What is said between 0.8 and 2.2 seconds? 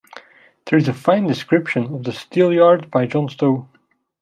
a fine description of the